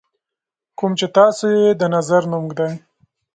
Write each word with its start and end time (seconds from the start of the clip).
کوم 0.77 0.91
چې 0.99 1.07
تاسو 1.17 1.45
یې 1.57 1.67
د 1.81 1.83
نظر 1.95 2.21
نوم 2.31 2.43
ږدئ. 2.51 2.73